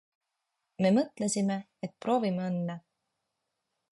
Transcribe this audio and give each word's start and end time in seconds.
Me 0.85 0.89
mõtlesime, 0.95 1.59
et 1.87 1.95
proovime 2.05 2.47
õnne. 2.49 2.81